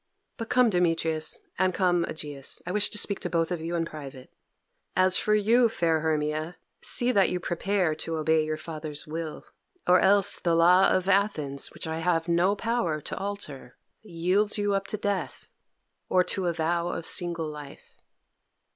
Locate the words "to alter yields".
12.99-14.57